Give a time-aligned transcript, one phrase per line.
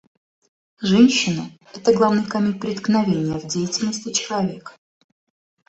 [0.81, 4.71] Женщины— это главный камень преткновения в деятельности человека.